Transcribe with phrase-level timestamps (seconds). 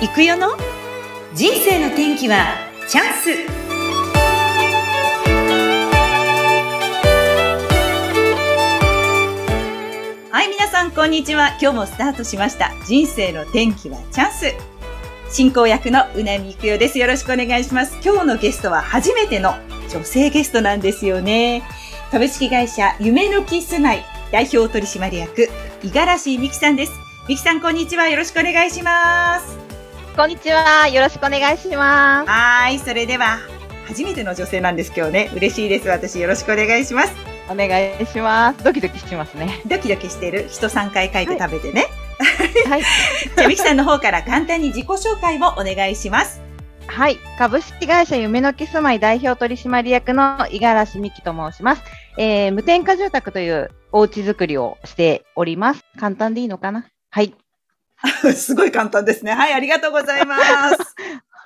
[0.00, 0.50] 行くよの？
[1.34, 2.54] 人生の天気は
[2.86, 3.30] チャンス。
[10.30, 11.48] はい皆さんこんにちは。
[11.60, 12.70] 今日もスタートしました。
[12.86, 14.54] 人生の天気はチャンス。
[15.32, 17.00] 進行役のうなみいくよです。
[17.00, 17.98] よろしくお願いします。
[18.04, 19.56] 今日のゲストは初めての
[19.90, 21.64] 女性ゲストなんですよね。
[22.12, 25.48] 株式会社夢の木住まい代表取締役
[25.82, 26.92] 五十嵐美希さんです。
[27.26, 28.08] 美希さんこんにちは。
[28.08, 29.67] よろしくお願いします。
[30.16, 30.88] こんにちは。
[30.88, 32.28] よろしくお願いします。
[32.30, 32.78] はい。
[32.78, 33.38] それでは、
[33.86, 35.30] 初めての女性なんです今日ね。
[35.34, 35.88] 嬉しいです。
[35.88, 37.12] 私、よろしくお願いします。
[37.48, 37.68] お願
[38.00, 38.64] いします。
[38.64, 39.62] ドキドキしますね。
[39.66, 40.48] ドキドキしてる。
[40.48, 41.86] 人3回書いて食べてね。
[42.68, 42.82] はい。
[42.82, 46.42] じゃあ、 ミキさんの方から簡単に自己紹介をお願いします。
[46.88, 47.18] はい。
[47.38, 51.82] 株式会社夢の木住まい代表取締役の五十嵐美希と申します。
[52.16, 55.84] えー、無添加住宅というお家づくりをしております。
[55.98, 56.86] 簡単でいいのかな？
[57.10, 57.34] はい。
[58.34, 59.32] すごい簡単ですね。
[59.32, 60.36] はい、ありがとうございま
[60.70, 60.94] す。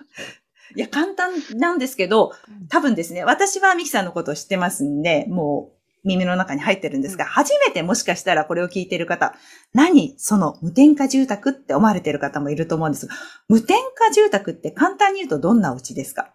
[0.76, 2.32] いや、簡単なんですけど、
[2.68, 5.72] 多分ですね、私はミキさんのことを知ってますんで、も
[6.04, 9.34] う耳の中に入ってるんですが、初めてもしかしたらこれを聞いている方、
[9.74, 13.14] 何その無添加住宅って思われている方もいると思うんですが、
[13.48, 16.32] 無添加住宅って簡単に言うとどんなお家ですか？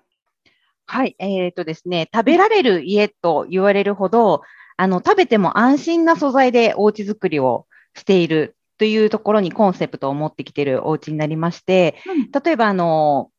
[0.85, 4.41] はい、えっ、ー、とですね、食べられる家と言われるほど、
[4.77, 11.95] あの、食べても安心な素材でお家作りをしているというところにコンセプトを持ってきているお家になりまして、
[12.43, 13.31] 例えばあの、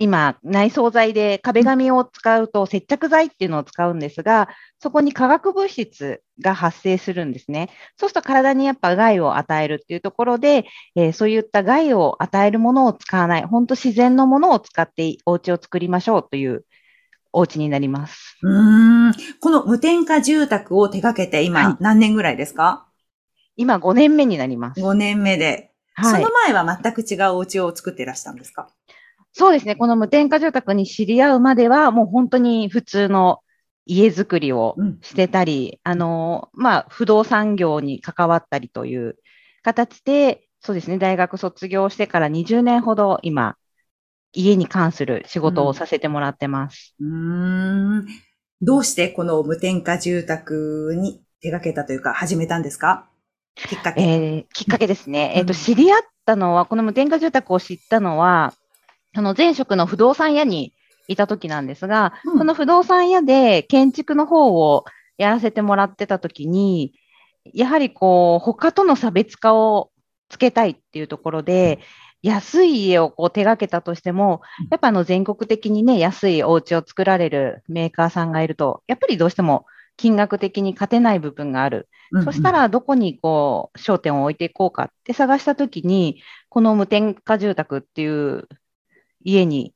[0.00, 7.68] 今、内装材で壁紙を使うと接着剤っていうのを使うんですが、そこに化学物質が発生するんですね。
[7.96, 16.64] そうすると体にやっぱ害を与えるっていうところで、えー、そういった害を与えるものを使わない、本当自然のものを使ってお家を作りましょうという
[17.32, 18.38] お家になります。
[18.40, 19.12] うん。
[19.40, 22.87] この無添加住宅を手掛けて今何年ぐらいですか、はい
[23.58, 24.80] 今5年目になります。
[24.80, 25.72] 5年目で。
[25.94, 26.22] はい。
[26.22, 28.68] その前は全く違うお家を作っていらしたんですか？
[29.32, 29.76] そうですね。
[29.76, 33.40] この無添加住宅に知り合うまでは、もう本当に普通の
[33.84, 39.16] 家づくりをしてたり、うん、あの、まあ、不動産業に関わったりという
[39.62, 40.98] 形で、そうですね。
[40.98, 43.56] 大学卒業してから20年ほど今、
[44.32, 46.94] 家に関する仕事をさせてもらってます。
[47.00, 48.06] うん、ん。
[48.60, 53.08] どうしてこの無添加住宅に手掛けたというか始めたんですか？
[53.54, 54.02] きっかけ。
[54.02, 55.32] えー、きっかけですね。
[55.36, 58.54] えっ、ー、と、知り合ったのは、この無添加住宅を知ったのは、
[59.14, 60.72] あの、前職の不動産屋に
[61.08, 64.84] いた時なんですが、うん、その不動産屋で建築の方を
[65.16, 66.94] やらせてもらってた時に、
[67.52, 69.90] やはりこう、他との差別化を
[70.28, 71.80] つけたいっていうところで、
[72.22, 79.66] 安い家をこう手掛けたとしても、やっぱあの全国的にね、安いお家を作られるメーカーさんがいると、やっぱりどうしても
[79.98, 81.88] 金額的に勝てない部分がある。
[82.12, 88.48] うんうん、そしたらどこにこう焦点を置いていこうかって探したときに、この無添加住宅っていう
[89.22, 89.74] 家に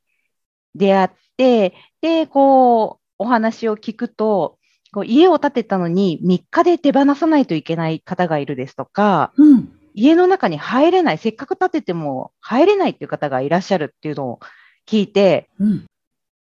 [0.75, 4.59] 出会って、で、こう、お話を聞くと、
[4.93, 14.41] こう家を建てたのに3日で手放さないといけない方がいるですとか、うん、家の中に入れない、せっかく建てても入れないっていう方がいらっしゃるっていうのを
[14.87, 15.87] 聞いて、うん、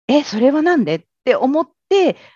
[0.07, 0.95] え、それはなんで？
[0.95, 1.67] って思っ、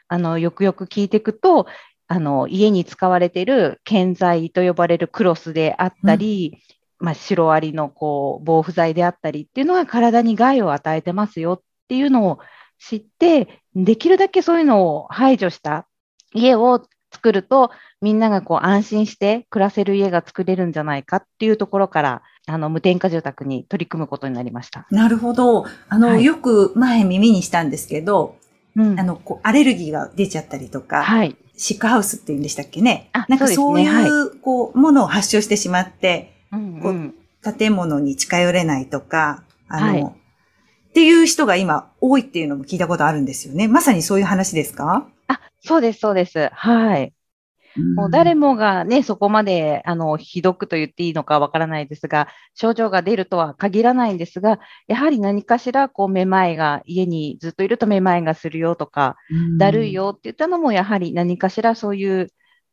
[0.07, 1.67] あの、よくよく聞いていくと、
[2.07, 6.57] あの、家に使われている建材と呼ばれるクロスであったり、
[6.99, 12.39] うん、まあ、シロアリのこう、防腐剤であったりっていうのが体に害を与えてますよっていうのを
[12.79, 15.87] 知って、できるだけそういうのを排除した
[16.33, 24.87] 家を作ると、みんながこう安心して暮らせる家が作れるんじゃないかっていうところから、あの、無添加住宅に取り組むことになりました。
[24.91, 25.65] なるほど。
[25.89, 28.35] あの、はい、よく前耳にしたんですけど、
[28.77, 31.35] うん、あの、こう、アレルギーが出ちゃったりとか、はい。
[31.57, 33.09] シックハウスって言うんでしたっけね？
[33.27, 43.67] なんかそういう、こう、ものを発症してしまって、こう、建物に近寄れないとか、あの、はい、っていう人が今多いっていうのも聞いたことあるんですよね。
[43.67, 46.49] まさにそういう話ですかあ、そうです、そうです。
[46.53, 47.13] はい。
[47.95, 59.15] もう誰もがね、そこまで、あの、ひどくと言っていいのかわからないですが、症状が出るとは限らないんですが、やはり何かしら、こう、めまいが、家にずっといるとめまいがするよとか、
[59.57, 62.27] だるいよって言ったのも、やはり何かしらそういう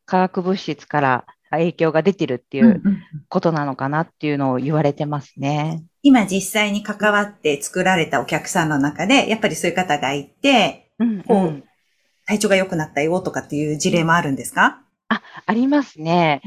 [0.05, 2.81] 化学物質から影響が出てるっていう
[3.29, 5.83] ことなのかなっていうのを言われてますね。
[6.01, 11.63] 今実際に関わって作られたお客さんの中で、やっぱりそういう方がいて、うん、こう、
[12.27, 14.81] 体調が良くなったよとかっていう事例もあるんですか？
[15.09, 16.41] あ、ありますね。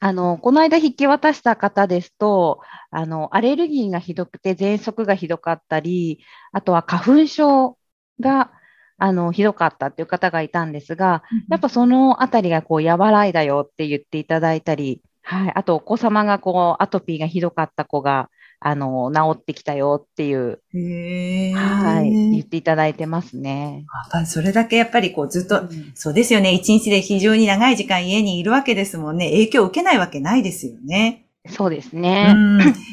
[0.00, 6.20] あの、この間引き渡した方ですと、あの、アレルギーがひどくて、喘息がひどかったり、
[6.52, 7.78] あとは花粉症
[8.20, 8.52] が、
[8.98, 15.52] あの、ひどかったっていう方がいたんですが、やっぱそのあたりがこう、和らいだよって言っていただいたり、はい。
[15.54, 18.28] あと、お子様がこう、アトピーがひどかった子が、
[18.66, 20.58] あの、治ってきたよっていう、
[21.54, 23.84] はい、言っていただいてますね。
[24.24, 26.52] それだけやっぱりこうずっと、うん、そうですよね。
[26.54, 29.26] 一日で非常に長い時間家にいるわけですもんね。
[29.32, 31.26] 影響を受けないわけないですよね。
[31.50, 32.32] そうですね。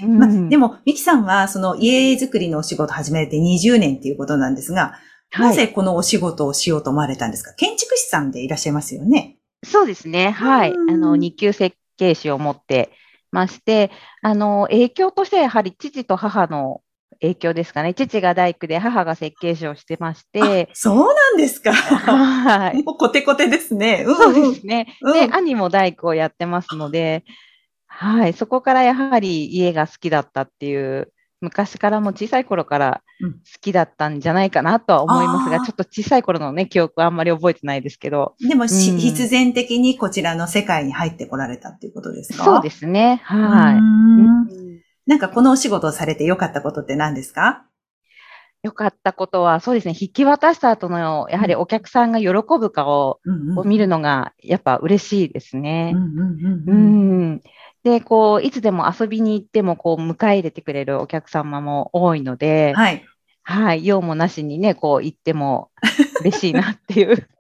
[0.04, 7.54] うん、までも、ミキさんはその家づくりのお仕事始めて20年っていうことなんですが、はい、なぜこのお仕事をしようと思われたんですか？
[7.54, 9.38] 建築士さんでいらっしゃいますよね。
[9.64, 10.32] そうですね。
[10.32, 10.74] はい。
[10.74, 12.92] あの、日級設計士を持って
[13.32, 13.92] まして、
[14.22, 16.82] あの、影響としてはやはり父と母の
[17.22, 17.94] 影響ですかね。
[17.94, 20.70] 父が大工で母が設計士をしてまして。
[20.74, 21.72] そうなんですか。
[21.74, 22.84] はい。
[22.84, 24.04] もうコテコテですね。
[24.06, 24.98] うんうん、そうですね。
[25.02, 27.24] うん、で、兄も大工をやってますので、
[27.86, 28.34] はい。
[28.34, 33.28] そこからやはり家が好きだったっていう昔からも小さい頃から好
[33.62, 38.36] きだったんじゃないかなとは思いますが、うん、ちょっと小さい頃のね、記憶はあんまり覚えてないですけど。
[38.40, 42.44] でも、うん、必然的にこちらの世界に入ってこられたっていうことですか？
[42.44, 43.22] そうですね。
[43.24, 43.82] はい。
[45.10, 47.66] なんかこのお仕事をされて良かったことって何ですか？
[48.64, 52.28] 良かったことは、そうですね、引き渡した後の、やはりお客さんが喜
[52.60, 53.20] ぶ顔
[53.56, 55.96] を見るのが、やっぱ嬉しいですね。
[57.84, 63.06] で、こう、いつでも遊びに行っても、こう、迎え入れてくれるお客様も多いので、はい。
[63.44, 65.72] はい、用もなしにね、こう、行っても
[66.22, 67.28] 嬉しいなっていう。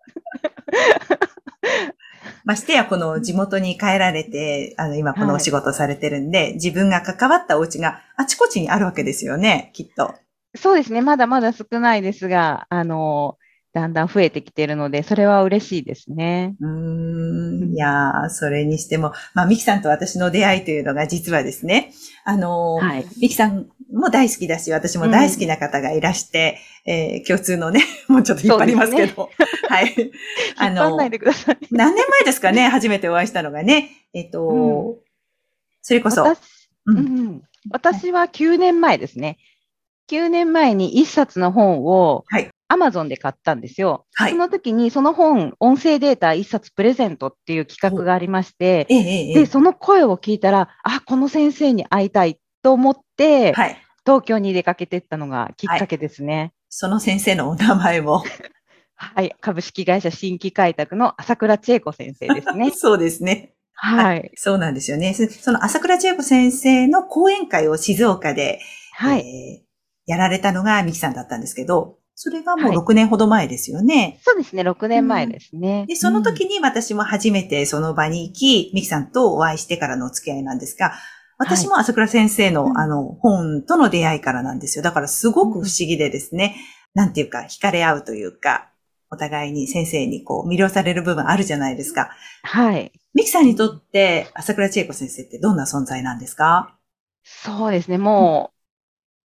[2.43, 10.15] ましてや、この地元に帰られて、あの、今このお仕事されてるんで、はい、自分が関わったお家があちこちにあるわけですよね、きっと。
[10.55, 11.01] そうですね。
[11.01, 13.37] まだまだ少ないですが、あの、
[13.73, 16.55] だんだん増えてきてるので、それは嬉しいですね。
[16.59, 17.73] うん。
[17.73, 21.93] いやー、それにしても、まあ、ミキさんと私の出会いというのが実はですね、
[22.25, 29.29] あのー、はい、ミキさんも大好きだし、私も大好きな方がいらして、うん、えー、共通のね、 もうちょっと引っ張りますけど、ね、
[29.69, 30.11] はい。
[30.57, 31.57] あのー、引っ張らないでください。
[31.71, 33.89] 何年前ですかね、初めてお会いしたのがね。
[34.13, 34.95] えっ、と、うん、
[35.81, 36.23] それこそ。
[36.23, 36.39] 私,、
[36.87, 39.37] うん、私は9年前ですね。
[40.09, 42.49] 9年前に1冊の本を、はい。
[42.71, 44.05] アマゾンで買ったんですよ。
[44.13, 56.37] はい、その時にその本、音声データ1冊プレゼントっていう企画がありまして、ええ、で、その声を聞いたら、あ、この先生に会いたいと思って、はい、東京に出かけていったのがきっかけですね。
[56.37, 58.23] はい、その先生のお名前も。
[58.95, 62.71] はい、株式会社新規開拓の朝倉千恵子先生ですね。
[62.73, 63.53] そうですね。
[63.73, 64.31] はい。
[64.35, 65.13] そうなんですよね。
[65.13, 68.61] その朝倉千恵子先生の講演会を静岡で、
[68.93, 69.71] はい、えー、
[70.05, 73.95] やられたのがミキさんだったんですけど、それがもう6年ほど前ですよね。
[73.95, 80.93] はい、そうですね、6年前ですね、うん、で、その時に私も初めてその場に行き、ミキさんとお会いしてからのお付き合いなんですが、
[81.37, 84.83] 私も朝倉先生の、はい、あの、本との出会いからなんですよ。
[84.83, 86.55] だからすごく不思議でですね、
[86.95, 88.67] うん、なんていうか、惹かれ合うというか、
[89.09, 92.11] お互いに先生にこう魅了される部分あるじゃないですか。
[92.43, 92.93] はい。
[93.13, 96.77] ミキさんにとって朝倉千恵子先生ってどんな存在なんですか？
[97.23, 98.51] そうですね、も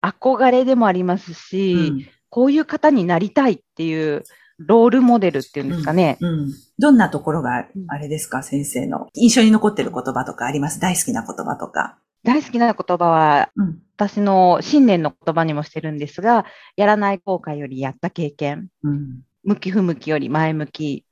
[0.03, 4.24] う、憧れでもありますし、うん、こういう方になりたいっていう
[4.57, 6.18] ロールモデルっていうんですかね。
[6.19, 6.30] うん。
[6.30, 9.07] うん、どんなところがあれですか、先生の。
[9.13, 10.80] 印象に残ってる言葉とかあります？
[10.80, 12.00] 大好きな言葉とか。
[12.24, 18.69] 大好きな言葉は、うん、私の信念の言葉にもしてるんですが、やらない後悔よりやった経験。
[18.81, 21.06] うん、向き不向きより前向き。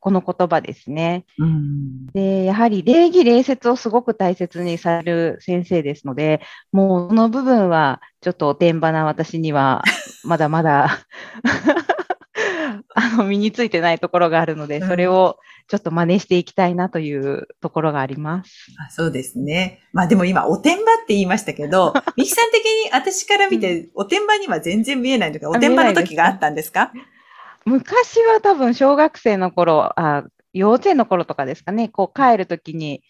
[0.00, 1.24] この言葉ですね。
[1.38, 6.42] うん、で、やはり礼儀礼節をすごく大切にされる先生ですので、
[6.72, 9.82] もうその部分はちょっとおてんばな私には
[10.24, 10.98] まだまだ
[12.94, 15.38] あの身についてないところがあるので、それを
[15.68, 18.50] ちょっと真似していきたいなというところがあります。
[18.86, 19.80] あそうですね。
[19.92, 26.92] まあでも今、おてんばって言いましたけど、 ミキさん的に私から見て、おてんばには全然見えないとか、おてんばの時があったんですか？
[27.64, 33.02] 昔は多分小学生の頃あ、幼稚園の頃とかですかね、こう帰るときに、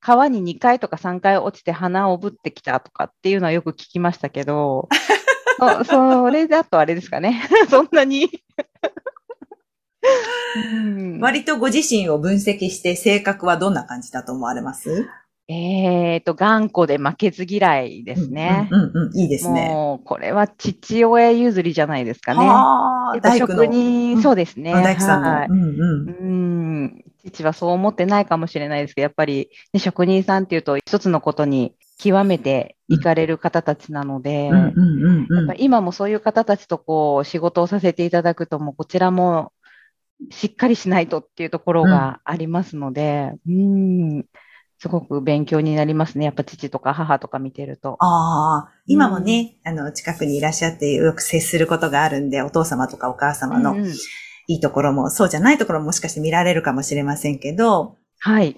[0.00, 4.88] 川に2回とか3回落ちて鼻をぶってきたとかっていうのはよく聞きましたけど、
[5.60, 7.42] そそれだとあれですかね。
[7.68, 8.28] そんなに
[11.20, 15.06] 割とご自身を分析して性格はどんな感じだと思われます？
[15.52, 18.68] えっ、ー、と、頑固で負けず嫌いですね。
[18.70, 19.68] うんうんうん、いいですね。
[19.68, 22.46] もう、これは父親譲りじゃないですかね。
[22.48, 24.72] ああ、大工職人、うん、そうですね。
[24.72, 27.04] 大工さんの、はいうんうんうん。
[27.24, 34.50] 父はそう思ってないかもしれないですけど、やっぱり、ね、職人さんっていうと一つのことに極めて行かれる方たちなので、
[35.58, 39.52] 今もそういう方たちとこう仕事をさせていただくと、もうこちらも
[40.30, 44.26] しっかりしないとっていうところがありますので、うん、うん
[44.82, 46.24] すごく勉強になりますね。
[46.24, 47.96] やっぱ父とか母とか見てると。
[47.98, 53.76] ああ、今もね、うん、あの、近くにいらっしゃってよく接することがあるんで、お父様とかお母様の
[54.46, 58.56] いいところも、そうじゃないところももしかして見られるかもしれませんけど、はい。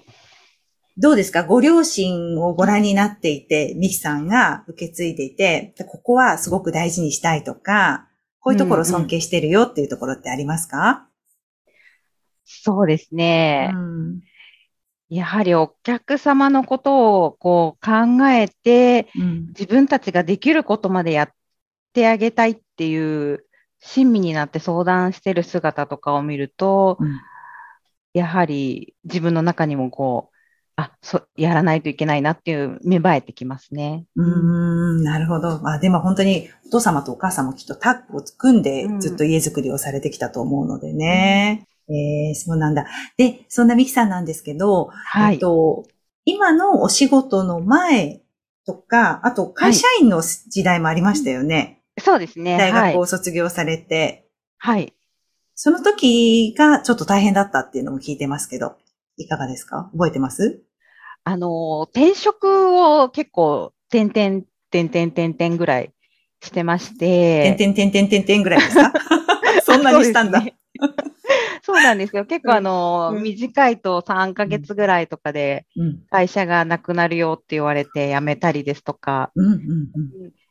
[0.95, 1.43] どうですか？
[1.43, 8.07] ご両親をご覧になっていて、ミキさんが受け継いでいて、ここはすごく大事にしたいとか、
[8.39, 11.05] こういうところ尊敬してるよっていうところってありますか、うんうん、
[12.45, 13.71] そうですね。
[13.73, 14.21] うん。
[15.09, 21.29] やはりお客様のことをこう考えて、うん、自分たちができることまでやっ
[21.93, 23.45] てあげたいっていう
[23.79, 27.19] 親身になって相談してる姿とかを見ると、うん、
[28.13, 30.32] やはり自分の中にもこう、
[30.75, 34.05] あ、そ、やらないといけないなっていう芽生えてきますね。
[34.15, 35.61] うん、なるほど。
[35.61, 41.67] まあでも本当にお父様とお母様もきっとタッグを組んでずっと家づくりをされてきたと思うのでね。
[41.89, 42.85] えー、そうなんだ。
[43.17, 45.85] で、そんなミキさんなんですけど、はい、えっと、
[46.25, 48.21] 今のお仕事の前
[48.65, 51.81] とか、あと会社員の時代もありましたよね。
[51.97, 52.57] はい、そうですね。
[52.57, 54.27] 大学を卒業されて。
[54.57, 54.93] はい。
[55.55, 58.75] その時がちょっと大変だったっていうのも聞いてますけど、
[59.17, 59.89] いかがですか？
[59.93, 60.63] 覚えてます？
[61.23, 65.91] あの、転職を結構、点々、点々、点々ぐらい
[66.41, 67.55] してまして。
[67.57, 68.93] 点々、点々、点々ぐらいですか？
[69.63, 70.43] そんなにしたんだ。
[71.61, 72.25] そうなんですよ。
[72.25, 75.65] 結構あの、うん、短いと3ヶ月ぐらいとかで、
[76.09, 79.31] 会社がなくなるよって言われて辞めたりですとか。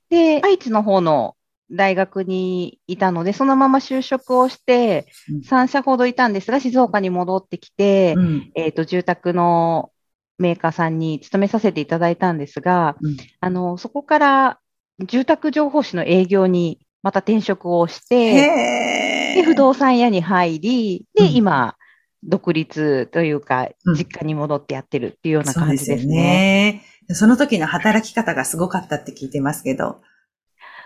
[0.09, 1.35] で、愛知の方の
[1.71, 5.07] 大学にいたので、そのまま就職をして、
[5.49, 9.90] 3社ほどいたんですが、静岡に戻ってきて、うん、えっ、と、住宅の
[10.38, 14.59] メーカーさんに勤めさせていただいたんですが、うん、あの、そこから
[15.07, 21.76] 住宅情報誌の営業にまた転職をして、で、不動産屋に入り、で、今、
[22.25, 26.83] 独立というか、実家に戻ってやってるっていうような感じですね。
[27.09, 30.00] そその時の働き方がすごかったって聞いてますけど。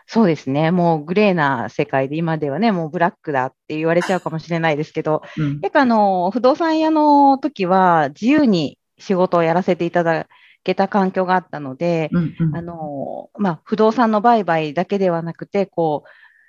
[0.07, 0.71] そうですね。
[0.71, 10.27] もうグレーな世界で今ではね、もうブラックだって言われちゃうかもしれないですけど、うん、結構あの、不動産屋の時は自由に仕事をやらせていただ
[10.63, 16.09] けた環境があったので、うんうん、あの、まあ、不動産の売買だけではなくて、こう、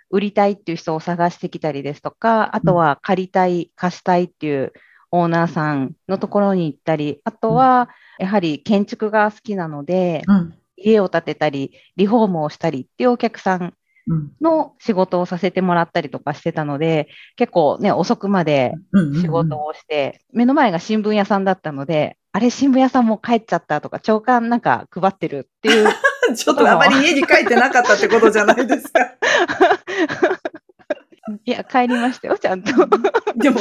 [0.09, 4.71] 売りたいっていう人を探してきたりですとか、あとは借りたい、貸したいっていう
[5.11, 13.73] オーナーさんのところに行ったり、あとはやはり建築が好きなので、うん、家を建てたり、リフォームをしたりっていうお客さん
[14.41, 18.73] の仕事をさせてもらったりとかしてたので、結構ね、遅くまで
[19.21, 25.89] 仕事をして、目の前が新聞屋さんだったので、あれ、新聞屋さんも帰っちゃったとか、長官なんか配ってるっていう
[26.35, 28.99] ちょっとあまり家に帰ってなかったってことじゃないですか。
[31.45, 32.71] いや、帰りましたよ、ちゃんと。
[33.35, 33.59] でも、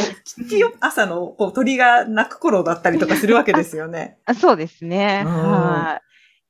[0.80, 4.18] 朝のこう鳥が鳴く頃だったりとかするわけですよね。
[4.26, 5.24] あそうですね。
[5.24, 6.06] はい。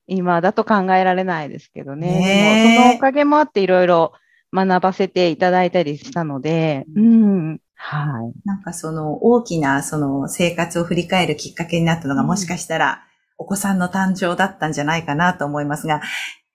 [0.06, 2.20] 今だと考えられないですけどね。
[2.20, 4.12] ねそのおかげもあっていろいろ
[4.54, 7.60] 学ばせていただいたりしたので、うん。
[7.74, 8.32] はい。
[8.44, 13.02] なんかその大きなその生活を振り返るきっかけになったのがもしかしたら、
[13.38, 16.00] お子さんの誕生だったんじゃないかなと思いますが、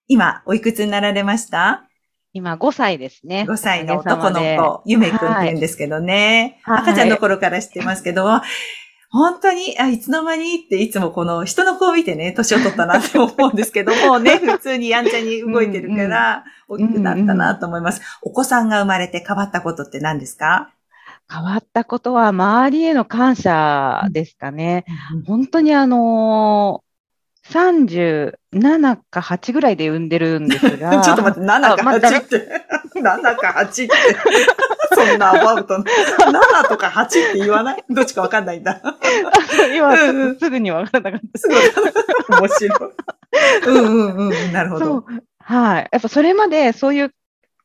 [0.08, 1.88] 今、おいくつになられました？
[2.34, 3.46] 今5歳ですね。
[3.48, 6.60] 5歳の男の子、ゆめくんって言うんですけどね。
[6.64, 8.42] はい、赤ちゃんの頃から知ってますけど、はい、
[9.12, 10.56] 本当に、あ、いつの間に？
[10.66, 18.02] っていつもこの人の子を見てね、年を取ったなって思うんですけども、 ね、普通にやんちゃに動いてるから、大きくなったなと思います。
[18.22, 20.72] お子さんが生まれて変わったことって何ですか？
[21.30, 24.86] 変わったことは周りへの感謝ですかね。
[25.14, 31.00] うん、本当にあのー、37か8ぐらいで産んでるんですが。
[31.04, 32.48] ちょっと待って、7か8って。
[32.96, 33.90] 7か8って。
[34.94, 35.86] そんなアバウトな。
[36.64, 37.84] 7とか8って言わない？
[37.90, 38.82] どっちかわかんないんだ。
[39.76, 39.96] 今、
[40.40, 41.40] すぐにわからなかった。
[41.40, 41.56] すぐ
[42.40, 42.80] 面白い。
[43.68, 44.54] うんうんうん。
[44.54, 45.06] なるほど。
[45.40, 45.90] はい。
[45.92, 47.14] やっぱそれまでそういう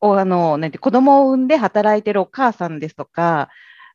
[0.00, 3.48] あの、なんて、子供を産んで働いてるお母さんですとか、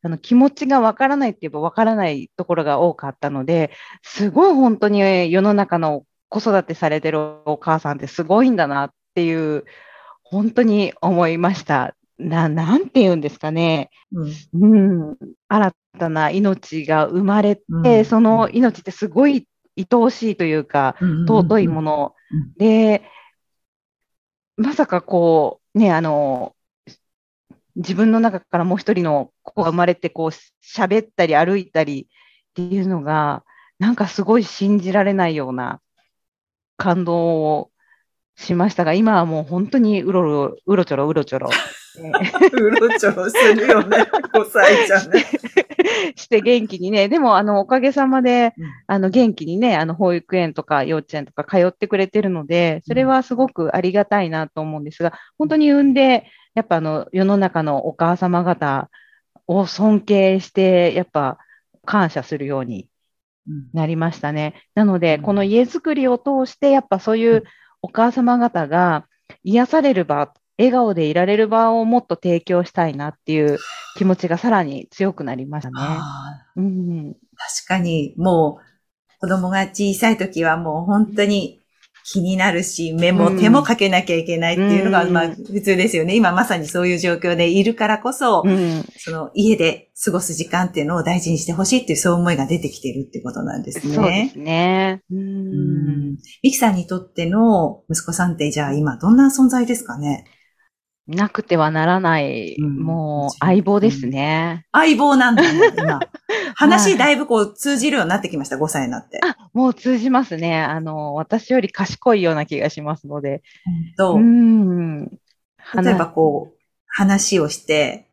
[0.04, 3.72] あの、気持ちがわからないって言えばわからないところが多かったので、
[4.02, 9.64] すごい本当に世の中の子育てされてるお母さんってすごいんだなっていう、
[10.24, 11.94] 本当に思いました。
[12.22, 13.90] な、なんて言うんですかね。
[14.12, 19.48] うん、うん、新たな命が生まれて、うん、その命ってすごい
[19.78, 20.96] 愛おしいというか、
[21.28, 22.16] 尊いもの、
[22.58, 23.04] で、
[24.58, 26.56] まさかこう、ね、あの、
[27.76, 30.30] 自分の中からもう一人の子が生まれて、こう、
[30.64, 32.08] 喋ったり歩いたり
[32.52, 33.44] っていうのが、
[33.80, 35.82] なんかすごい信じられないような
[36.78, 37.72] 感動を
[38.36, 41.50] しましたが、今はもう本当にうろうろ、うろちょろ、うろちょろ。
[42.54, 43.98] うろちょろするよね、
[44.34, 45.26] 5歳じゃね。
[46.16, 58.90] して元気にね、でも、あの、おかげさまで、うん、あの、元気にね、あの、保育園とか幼稚園とか通ってくれてるので、それはすごくありがたいなと思うんですが、本当に産んで、やっぱあの、世の中のお母様方
[59.48, 61.38] を尊敬して、やっぱ
[61.86, 62.90] 感謝するように
[63.74, 64.56] なりましたね。
[64.76, 67.44] なので、この家づくりを通して、やっぱそういう
[67.82, 69.06] お母様方が
[69.44, 73.58] 癒される場、笑顔でいられる場をもっと提供したいなっていう
[73.98, 75.76] 気持ちがさらに強くなりましたね。
[76.56, 81.62] うん、確かに、もう子供が小さい時はもう本当に
[82.04, 86.16] 気になるし、目も手もかけなきゃいけないっていうのが、まあ普通ですよね。
[86.16, 88.44] 今まさにそういう状況でいるからこそ、
[88.98, 93.96] その家で過ごす時間っていうのを大事にしてほしいっていうそう思いが出てきてるってことなんですね。
[93.96, 95.04] そうですね。
[95.12, 96.12] うん。
[96.42, 100.26] ミキさんにとっての息子さんってじゃあ今どんな存在ですかね？
[101.12, 104.66] なくてはならない、うん、もう相棒ですね。
[104.74, 106.00] うん、相棒なんだね、今。
[106.56, 109.20] 話だいぶこう通じるようになってきました、5歳になって。
[109.24, 110.62] あ、もう通じますね。
[110.62, 113.42] あの、私より賢いような気がしますので。
[113.98, 115.06] と、うん。
[115.06, 118.10] 例えばこう、話をして、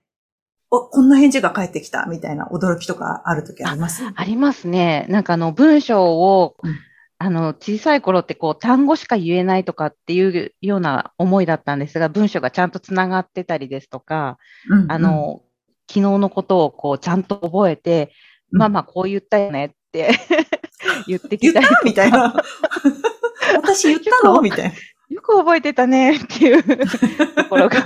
[0.70, 4.02] お、こんな返事が返ってきたみたいな驚きとかあるときあります？
[4.14, 5.06] ありますね。
[5.08, 6.74] なんかあの文章を、うん
[7.20, 15.42] あの、小さい頃ってこう、単語しか言えないとかっていうような思いだったんですが、文章がちゃんとつながってたりですとか、うんうん、あの、
[15.88, 18.12] 昨日のことをこう、ちゃんと覚えて、
[18.52, 20.10] うん、まあまあ、こう言ったよねって
[21.08, 21.80] 言ってきたりとか。
[21.84, 22.34] みたいな。
[23.56, 24.40] 私言ったの？
[24.40, 24.74] みたいな。
[25.08, 26.62] よく覚えてたねっていう
[27.34, 27.78] ところが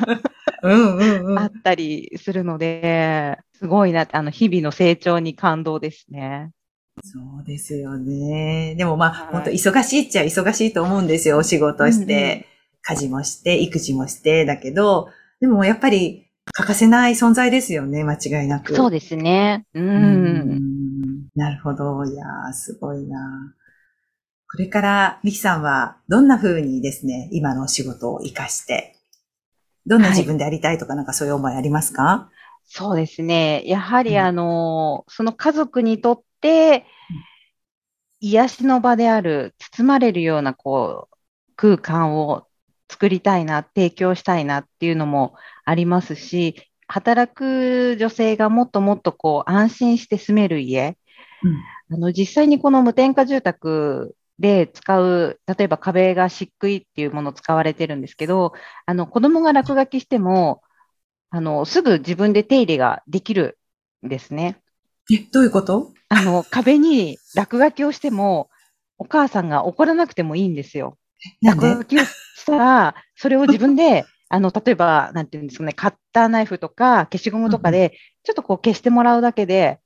[1.38, 6.50] あったりするので、すごいなあの、日々の成長に感動ですね。
[7.02, 8.74] そうですよね。
[8.76, 11.38] でもまあ、はい、本当忙しいっちゃ忙しいと思うんですよ。
[11.38, 12.44] お仕事して、うんうん、
[12.82, 15.08] 家事もして、育児もして、だけど、
[15.40, 18.74] でもやっぱり欠かせない存在ですよね、間違いなく。
[18.76, 19.66] そうですね。
[19.74, 19.86] うん。
[19.86, 20.72] うん
[21.34, 22.04] なるほど。
[22.04, 23.54] いやー、すごいな。
[24.50, 28.96] これから、ミキさんはどんな風にですね、今のお仕事を活かして、
[29.86, 32.30] どんな自分でありたいとか、なんかそういう思いありますか、
[32.64, 33.62] そうですね。
[33.66, 36.86] やはり、あの、その家族にとって、
[38.20, 41.16] 癒しの場である、包まれるような、こう、
[41.56, 42.46] 空間を
[42.88, 50.96] 作りたいな、提供したいなっていうのもありますし、働く女性がもっともっとこう、安心して住める家、
[51.42, 51.56] うん、
[51.96, 58.52] あの、実際にこの無添加住宅で使う、例えば壁が漆喰っていうものを使われてるんですけど、
[58.86, 60.62] あの、子供が落書きしても、
[61.34, 63.58] あの、すぐ自分で手入れができる
[64.04, 64.60] んですね。
[65.10, 65.90] え、どういうこと？
[66.10, 68.50] あの、壁に落書きをしても、
[68.98, 70.98] お母さんが怒らなくてもいいんですよ。
[71.42, 79.80] 落書きをしたら、それを自分で、あの、例えば、なんていうんですかね、カッターナイフとか消しゴムとかで、ちょっとこう消してもらうだけで、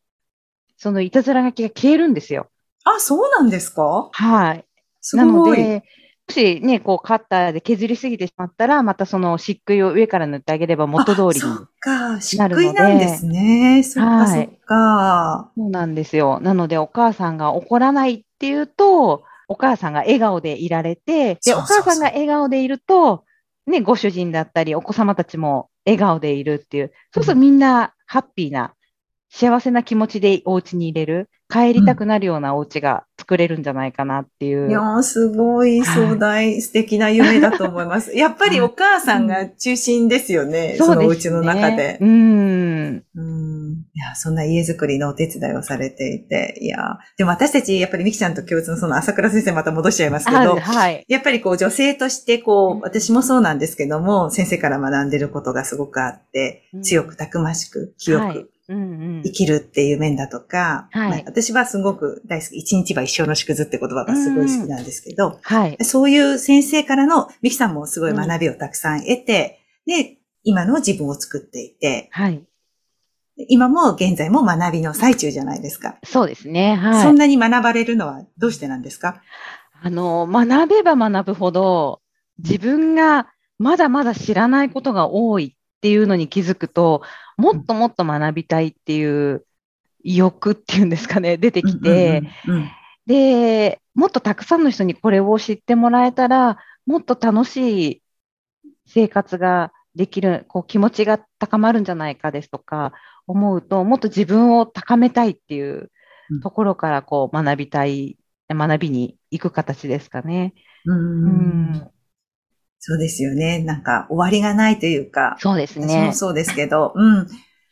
[0.76, 2.50] そのいたずら書きが消えるんですよ。
[2.82, 4.10] あ、そうなんですか？
[4.12, 4.64] はい。
[5.12, 5.84] なので、
[6.28, 11.40] もしね、こうカッターで削りすぎてしまったら、またその漆喰を上から塗ってあげれば元通りになるので。
[11.40, 13.82] そっか、漆喰なんですね。
[13.84, 15.50] そっか、そっか。
[15.56, 16.40] そうなんですよ。
[16.40, 23.24] なので、お母さんが怒らないっていうと、お母さんが笑顔でいられて、で、お母さんが笑顔でいると、
[23.68, 28.74] ね、ご主人だったり、お子様たちも笑顔でいるっていう、そうするとみんなハッピーな、
[29.30, 31.28] 幸せな気持ちでお家に入れる。
[31.48, 34.68] 帰りたくなるようなお家が作れるんじゃないかなっていう。
[34.68, 38.14] いやー、すごい壮大、はい、素敵な夢だと思います。
[38.18, 40.76] やっぱりお母さんが中心ですよね。
[40.78, 41.98] うん、そのお家の中で。
[42.00, 43.04] うん。
[43.14, 43.84] うん。
[43.94, 46.58] いや、そんな家づくりのお手伝いをされていて。
[46.60, 72.44] いや、でも私たち、やっぱりミキちゃんと共通のその朝倉先生また戻しちゃいますけど、はい、やっぱりこう女性としてこう、私もそうなんですけども、先生から学んでることがすごくあって、強くたくましく、清く、はい生きるっていう面だとか、はいまあ、私はすごく大好き、一日は一生の縮図って言葉がすごい好きなんですけど、はい、そういう先生からの、ミキさんもすごい学びをたくさん得て、うん、で、今の自分を作っていて、はい、
[73.48, 75.96] 今も現在も学びの最中じゃないですか。
[76.04, 76.74] そうですね。
[76.76, 77.02] はい。
[77.02, 79.22] そんなに学ばれるのはどうしてなんですか？
[79.82, 82.00] あの、学べば学ぶほど、
[82.38, 87.02] 自分がまだまだ知らないことが多いっていうのに気づくと、
[87.36, 89.46] もっともっと学びたいっていう
[90.04, 92.24] 欲っていうんですかね、出てきて、
[93.06, 98.02] で、もっとたくさんの人にこれを知ってもらえたら、もっと楽しい
[98.86, 102.92] 生活ができる、こう気持ちが高まるんじゃないかですとか
[103.26, 105.90] 思うと、もっと自分を高めたいっていう
[106.40, 108.18] ところからこう学びたい、
[108.50, 110.54] 学びに行く形ですかね。
[111.22, 111.90] うん。
[112.88, 113.58] そうですよね。
[113.58, 115.36] なんか終わりがないというか。
[115.40, 115.86] そうですね。
[115.88, 117.26] 私もそうですけど、うん。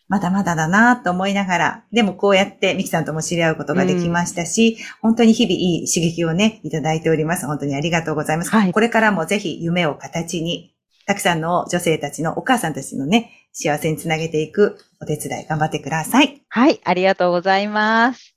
[0.08, 7.46] まだまだだなと思いながら、でもこうやってミキさんとも知り合うことができましたし、うん、本当に日々いい刺激をね、いただいております。
[7.46, 8.50] 本当にありがとうございます。
[8.50, 10.74] はい、これからもぜひ夢を形に、
[11.06, 16.42] たくさんの女性たちのお母さんたちのね、幸せにつなげていくお手伝い頑張ってください。
[16.48, 18.34] はい、ありがとうございます。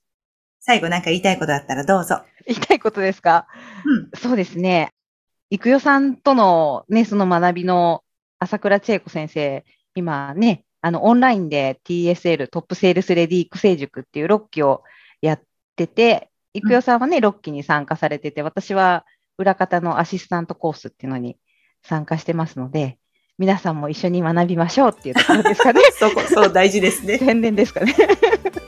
[0.59, 2.21] 最後なんか言いたいことあったらどうぞ。
[2.45, 3.47] 言いたいことですか？
[4.13, 4.19] うん。
[4.19, 4.89] そうですね。
[5.49, 8.03] いくよさんとのね、その学びの
[8.39, 14.83] 朝倉千恵子先生、今ね、あの、オンラインで TSL、トップセールスレディ育成塾っていう6期を
[15.21, 15.41] やっ
[15.75, 19.05] てて、いくよさんはね、6期に参加されてて、私は
[19.37, 21.37] 裏方のアシスタントコースっていうのに
[21.83, 22.97] 参加してますので、
[23.37, 25.81] 皆さんも一緒に学びましょうっていうところですかね。
[25.93, 27.19] そこ、そう大事ですね。
[27.19, 27.95] 宣伝ですかね。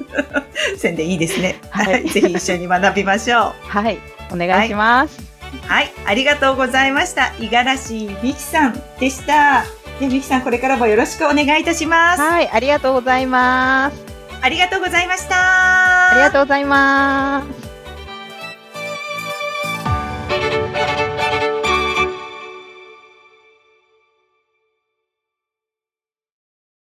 [0.77, 1.59] 宣伝いいですね。
[1.71, 2.05] はい。
[2.09, 3.53] ぜひ一緒に学びましょう。
[3.67, 3.97] はい。
[4.31, 5.17] お願いします。
[5.17, 5.28] はい、
[5.67, 7.33] はい、ありがとうございました。
[7.39, 9.63] 五十嵐美希さんでした。
[9.99, 12.21] で、美希さん、これからもよろしくお願いいたします。
[12.21, 14.09] はい、ありがとうございます。
[14.41, 16.11] ありがとうございました。
[16.11, 17.68] ありがとうございます。